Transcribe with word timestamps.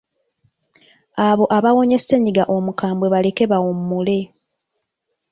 Abo 1.27 1.45
abawonye 1.57 1.97
ssennyiga 1.99 2.43
omukambwe 2.55 3.07
baleke 3.13 3.43
bawummule. 3.51 4.19